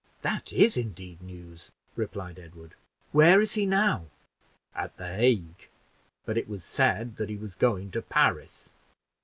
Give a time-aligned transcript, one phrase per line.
[0.23, 2.73] "That is indeed news," replied Edward.
[3.11, 4.07] "Where is he now?"
[4.73, 5.67] "At the Hague;
[6.25, 8.71] but it was said that he was going to Paris."